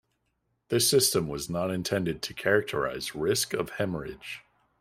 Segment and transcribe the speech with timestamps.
[0.69, 4.41] This system was not intended to characterize risk of hemorrhage.